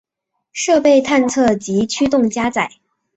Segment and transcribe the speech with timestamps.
[0.51, 2.71] 设备探测及驱动加载